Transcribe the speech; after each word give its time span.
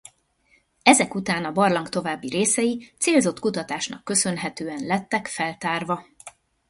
Ezek 0.83 1.15
után 1.15 1.45
a 1.45 1.51
barlang 1.51 1.89
további 1.89 2.29
részei 2.29 2.91
célzott 2.97 3.39
kutatásnak 3.39 4.03
köszönhetően 4.03 4.85
lettek 4.85 5.27
feltárva. 5.27 6.05